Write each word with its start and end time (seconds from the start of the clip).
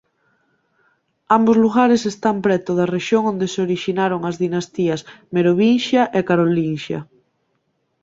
Ambos 1.37 1.57
lugares 1.63 2.01
están 2.13 2.37
preto 2.45 2.71
da 2.79 2.89
rexión 2.95 3.23
onde 3.31 3.47
se 3.53 3.59
orixinaron 3.67 4.21
as 4.29 4.35
dinastías 4.43 5.01
merovinxia 5.35 6.01
e 6.17 6.19
carolinxia. 6.29 6.99